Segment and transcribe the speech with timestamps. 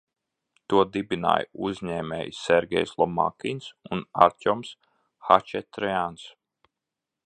[0.73, 4.75] To dibināja uzņēmēji Sergejs Lomakins un Artjoms
[5.29, 6.31] Hačatrjans.